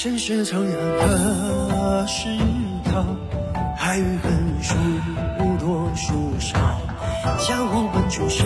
[0.00, 2.28] 身世苍凉何时
[2.84, 3.04] 到？
[3.80, 4.76] 爱与恨，数
[5.58, 6.56] 多数少。
[7.40, 8.44] 江湖本就是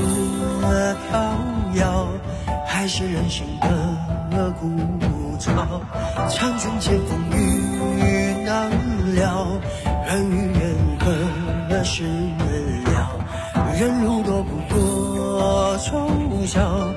[1.10, 1.20] 飘
[1.74, 2.08] 摇，
[2.66, 4.66] 还是人心的枯
[5.38, 5.52] 燥。
[6.30, 8.70] 长君见风雨难
[9.14, 9.46] 料，
[10.06, 12.04] 人与人何时
[12.86, 13.10] 了？
[13.78, 16.08] 人如多不过凑
[16.46, 16.88] 巧，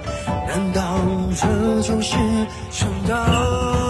[0.47, 0.97] 难道
[1.35, 2.15] 这就是
[2.71, 3.84] 成道？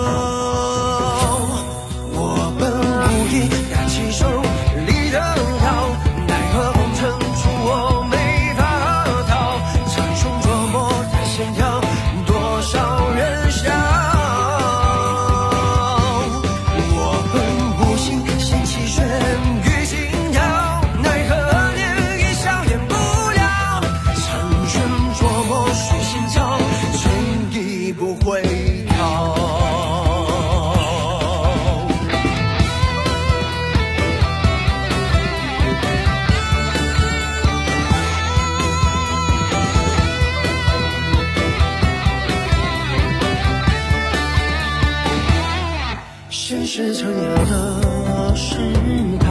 [46.78, 48.58] 是重要的时
[49.22, 49.25] 光。